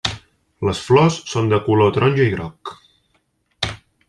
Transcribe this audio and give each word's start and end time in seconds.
Les 0.67 0.79
flors 0.85 1.19
són 1.33 1.53
de 1.53 1.59
clor 1.69 1.95
taronja 1.99 2.27
i 2.31 2.35
groc. 2.37 2.73